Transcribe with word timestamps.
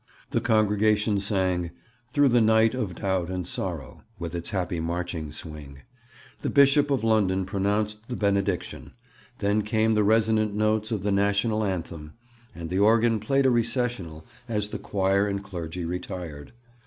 The 0.31 0.41
congregation 0.41 1.19
sang 1.19 1.69
'Through 2.09 2.29
the 2.29 2.41
night 2.41 2.73
of 2.73 2.95
doubt 2.95 3.29
and 3.29 3.47
sorrow,' 3.47 4.01
with 4.17 4.33
its 4.33 4.49
happy 4.49 4.79
marching 4.79 5.31
swing; 5.31 5.83
the 6.41 6.49
Bishop 6.49 6.89
of 6.89 7.03
London 7.03 7.45
pronounced 7.45 8.07
the 8.09 8.15
Benediction; 8.15 8.93
then 9.37 9.61
came 9.61 9.93
the 9.93 10.03
resonant 10.03 10.55
notes 10.55 10.91
of 10.91 11.03
the 11.03 11.11
National 11.11 11.63
Anthem; 11.63 12.13
and 12.55 12.71
the 12.71 12.79
organ 12.79 13.19
played 13.19 13.45
a 13.45 13.51
recessional 13.51 14.25
as 14.49 14.69
the 14.69 14.79
choir 14.79 15.27
and 15.27 15.43
clergy 15.43 15.85
retired. 15.85 16.53